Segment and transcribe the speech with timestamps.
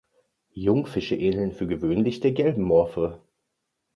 [0.55, 3.21] Jungfische ähneln für gewöhnlich der gelben Morphe.